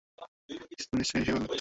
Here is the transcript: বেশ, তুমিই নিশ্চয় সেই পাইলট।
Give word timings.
বেশ, 0.69 0.83
তুমিই 0.83 0.99
নিশ্চয় 0.99 1.21
সেই 1.21 1.33
পাইলট। 1.33 1.49